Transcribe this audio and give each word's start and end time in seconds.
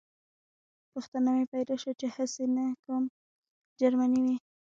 پوښتنه 0.93 1.31
پیدا 1.53 1.75
شوه 1.81 1.93
چې 1.99 2.07
هسې 2.15 2.43
نه 2.55 2.65
کوم 2.83 3.03
جرمنی 3.79 4.19
وي 4.25 4.35